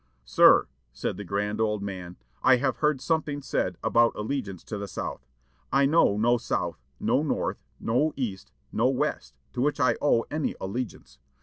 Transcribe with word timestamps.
"Sir," 0.25 0.67
said 0.93 1.17
the 1.17 1.23
grand 1.23 1.61
old 1.61 1.83
man, 1.83 2.17
"I 2.41 2.55
have 2.55 2.77
heard 2.77 2.99
something 3.01 3.43
said 3.43 3.77
about 3.83 4.15
allegiance 4.15 4.63
to 4.63 4.79
the 4.79 4.87
South. 4.87 5.27
I 5.71 5.85
know 5.85 6.17
no 6.17 6.39
South, 6.39 6.79
no 6.99 7.21
North, 7.21 7.61
no 7.79 8.11
East, 8.15 8.51
no 8.71 8.89
West, 8.89 9.35
to 9.53 9.61
which 9.61 9.79
I 9.79 9.97
owe 10.01 10.25
any 10.31 10.55
allegiance.... 10.59 11.19